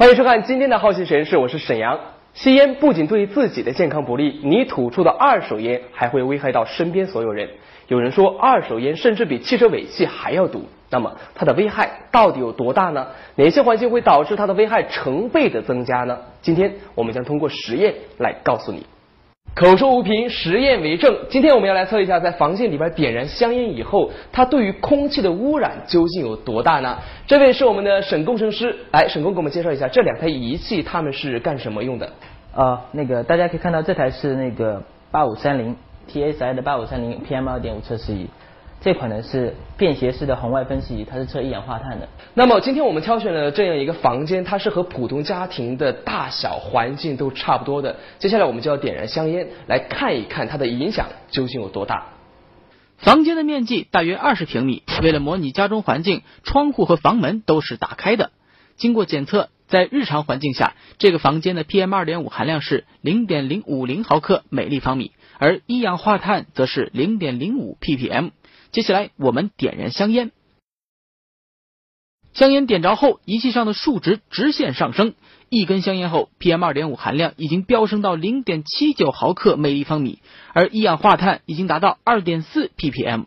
[0.00, 2.00] 欢迎收看今天的好奇实验室，我是沈阳。
[2.32, 7.50] 吸烟不仅对自己的健康不利，你吐出的二手烟还会危害到身边所有人。
[7.86, 13.08] 有人说二手烟甚至比汽车尾气还要毒，那么它的危害到底有多大呢？
[13.34, 16.16] 哪些环境会导致它的危害成倍的增加呢？
[16.40, 18.86] 今天我们将通过实验来告诉你。
[19.54, 21.14] 口说无凭，实验为证。
[21.28, 26.96] 今天我们要来测一下，在房间里边点燃香烟以后，它对于空气的污染究竟有多大呢？
[27.26, 32.10] 这位是我们的沈工程师，来，沈工给我们介绍一下这两台仪器，他们是干什么用的？
[32.54, 35.76] 啊，那个大家可以看到，这台是那个八五三零
[36.10, 38.28] TSI 的八五三零 PM 二点五测试仪。
[38.82, 42.08] 这款呢是便携式的红外分析仪，它是测一氧化碳的。
[42.32, 47.96] 那么今天我们挑选了这样一个房间，它是和普通家庭的大小环境都差不多的。
[48.18, 52.06] 接下来我们就要点燃香烟，来看一看它的影响究竟有多大。
[52.96, 58.30] 房间的面积大约二十平米，为了模拟家中环境，窗户和房门都是打开的。
[58.76, 68.30] 经过检测，在日常环境下，这个房间的 PM 二点五含量是零点零五零毫克每立方米，而一氧化碳则是零点零五 ppm。
[68.72, 70.30] 接下来，我们点燃香烟。
[72.32, 75.14] 香烟点着后，仪器上的数值直线上升。
[75.48, 80.20] 一根香烟后，PM 二点五含量已经飙升到零点七九毫克每立方米，
[80.52, 83.24] 而一氧化碳已经达到二点四 ppm。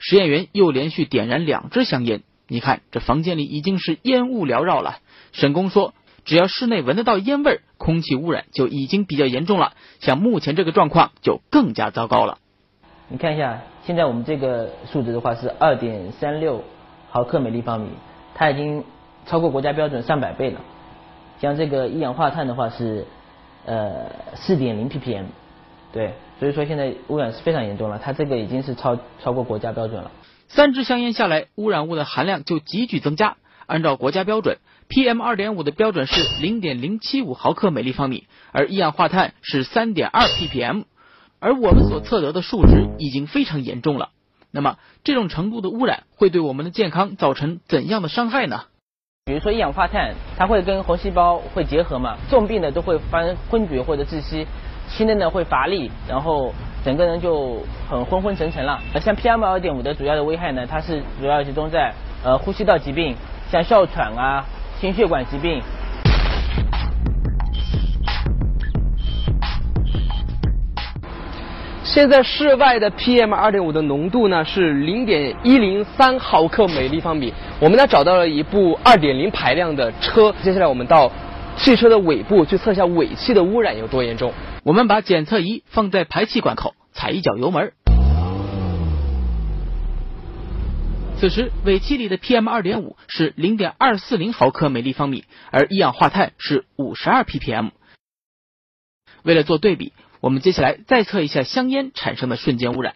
[0.00, 4.98] 实验员又连续点燃两支香烟，你看，这房间里已经是烟雾缭绕了。
[5.30, 9.76] 沈工说，只要室内闻得到烟味，空气污染就已经比较严重了。
[10.00, 12.40] 像目前这个状况，就更加糟糕了。
[13.12, 16.64] 你看一下，现在我们这个数值的话是二点三六
[17.10, 17.90] 毫克每立方米，
[18.34, 18.84] 它已经
[19.26, 20.62] 超过国家标准上百倍了。
[21.38, 23.04] 像这个一氧化碳的话是
[23.66, 25.24] 呃四点零 ppm，
[25.92, 30.10] 对，所以说现在污染是非常严重了，它这个已经是超超过国家标准了。
[30.48, 33.36] 三支香烟下来，污染物的含量就急剧增加。
[33.66, 34.56] 按照国家标准
[34.88, 40.84] ，PM 二点五的标准是零点零七五毫克每立方米，而一氧化碳是三点二 ppm。
[41.42, 44.10] 而我们所测得的数值已经非常严重了。
[44.52, 48.62] 那么，这种程度的污染会对我们的健康造成怎样的伤害呢？
[49.24, 54.46] 比如说一氧化碳，它会跟红细胞会结合嘛，重病的都会发生昏厥或者窒息，
[54.88, 56.54] 轻的呢会乏力，然后
[56.84, 57.60] 整个人就
[57.90, 58.80] 很昏昏沉沉了。
[59.00, 61.92] 像 PM 二点五的主要的危害呢，它是主要集中在
[62.24, 63.16] 呃呼吸道疾病，
[63.50, 64.44] 像哮喘啊、
[64.80, 65.60] 心血管疾病。
[71.92, 77.34] 现在室外的 PM 二点五的浓度呢是零点一零三毫克每立方米。
[77.60, 81.12] 我们呢找到了一部二点零排量的车，接下来我们到
[81.58, 84.32] 汽车的尾部去测一下尾气的污染有多严重。
[84.64, 87.74] 我们把检测仪放在排气管口，踩一脚油门。
[91.20, 97.68] 此时尾气里的 PM 二点五是零点二四零毫克每立方米，而一氧化碳是五十二 ppm。
[99.24, 99.92] 为了做对比。
[100.22, 102.94] 我们接下来再测一下香烟产生的瞬间污染，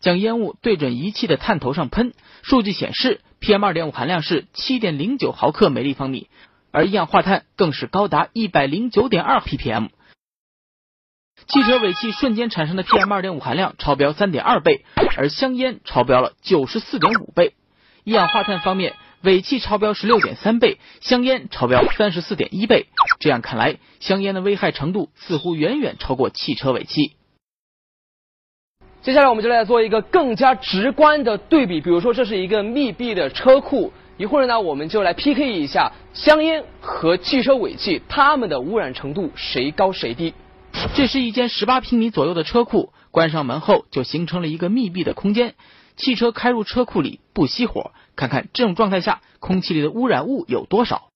[0.00, 6.30] 将烟雾对准仪器的探头上喷，数据显示 PM 二点五含量是七点零九毫克每立方米，
[6.70, 9.90] 而一氧化碳更是高达一百零九点二 ppm。
[11.46, 14.86] 汽车尾气瞬间产生的 PM 二点五含量超标三点二倍，
[15.18, 17.52] 而香烟超标了九十四点五倍。
[18.02, 18.94] 一氧化碳方面。
[19.22, 22.86] 尾气超标十六点三倍，香烟超标三十四点一倍。
[23.20, 27.12] 这样看来，香烟的危害程度似乎远远超过汽车尾气。
[29.02, 31.80] 接下来，我们就来做一个更加直观的对比。
[31.80, 40.34] 比如说，这是一个密闭的车库，一会儿呢，我们就来 PK 一下香烟和汽车尾气，它们的污染程度谁高谁低。
[40.94, 45.54] 这是一间十八平米左右的车库，关上门后就形成了一个密闭的空间。
[46.02, 51.08] 汽车开入车库里不熄火，看看这种状态下空气里的污染物有多少。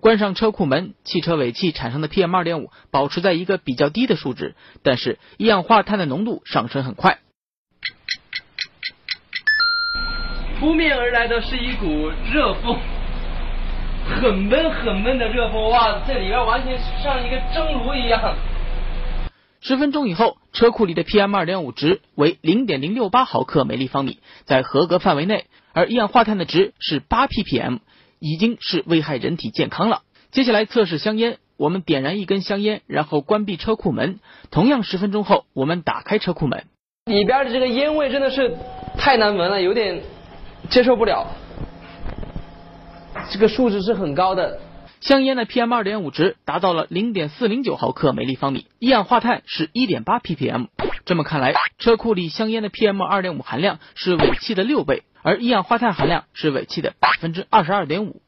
[0.00, 7.18] 关上车库门，汽车尾气产生的 PM 二点五保持在一个比较低的数值，但是一氧化碳的浓度上升很快。
[10.60, 12.78] 扑面而来的是一股热风，
[14.20, 18.36] 很闷很闷的热风，哇，这里边完全像一个蒸炉一样。
[19.60, 27.80] 十分钟以后，车库里的 PM 二点五值为零点零六八毫克每立方米，在合格范围内，而一氧化碳的值是八 ppm，
[28.20, 30.02] 已经是危害人体健康了。
[30.30, 34.20] 接下来测试香烟，我们点燃一根香烟，然后关闭车库门，
[34.50, 36.64] 同样十分钟后，我们打开车库门，
[37.06, 38.56] 里边的这个烟味真的是
[38.96, 40.02] 太难闻了，有点
[40.70, 41.26] 接受不了。
[43.30, 44.60] 这个数值是很高的。
[45.00, 50.66] 香烟的 PM 二点五值达到了零点四零九毫克每立方米，一氧化碳是一点八 ppm。
[51.04, 58.22] 这么看来，车库里香烟的 PM 二点五含量是尾气的六倍，而一氧化碳含量是尾气的百分之二十二点五。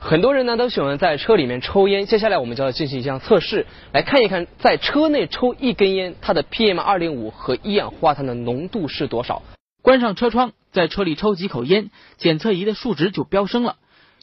[0.00, 9.42] 很多人呢都喜欢在车里面抽烟，接下来我们就要进行一项测试，来看一看在车内抽一根烟，它的 PM 二点五和一氧化碳的浓度是多少。
[9.80, 13.76] 关上车窗，在车里抽几口烟，检测仪的数值就飙升了。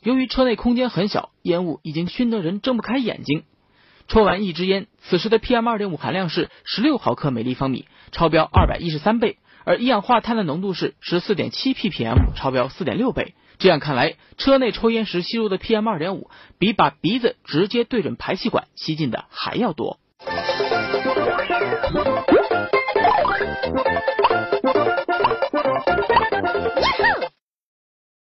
[0.03, 3.43] 由于车内空间很小，烟雾已经熏得人睁不开眼睛。
[4.07, 13.35] 抽完一支烟，此时的 PM 二点五含量是十六毫克每立方米，超标二百一十三倍；而一氧化碳的浓度是十四点七 ppm，超标四点六倍。
[13.59, 19.99] 这样看来，车内抽烟时吸入的 PM 二点五，比把鼻子直接对准排气管吸进的还要多。